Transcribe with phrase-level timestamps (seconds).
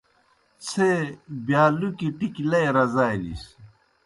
[0.65, 0.91] څھے
[1.45, 3.43] بِیالُکِیْ ٹکیْ لئی رزالِس۔